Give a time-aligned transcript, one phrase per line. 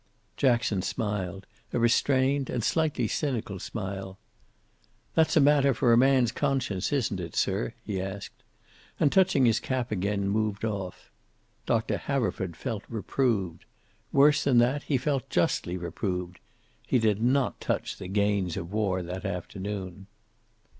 [0.35, 4.17] Jackson smiled, a restrained and slightly cynical smile.
[5.13, 8.41] "That's a matter for a man's conscience, isn't it, sir?" he asked.
[8.99, 11.11] And touching his cap again, moved off.
[11.67, 13.65] Doctor Haverford felt reproved.
[14.11, 16.39] Worse than that, he felt justly reproved.
[16.87, 20.07] He did not touch the Gains of War that afternoon.